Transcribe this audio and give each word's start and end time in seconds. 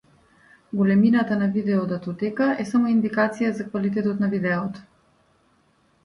Големината 0.77 1.35
на 1.41 1.49
видео 1.57 1.83
датотека 1.91 2.47
е 2.63 2.65
само 2.69 2.89
индикација 2.93 3.51
за 3.59 3.67
квалитетот 3.67 4.23
на 4.25 4.31
видеото. 4.33 4.83